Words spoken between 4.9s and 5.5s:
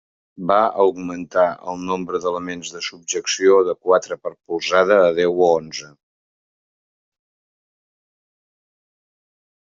a deu o